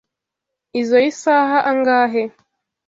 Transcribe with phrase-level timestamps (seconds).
[0.79, 2.23] Izoi saha angahe?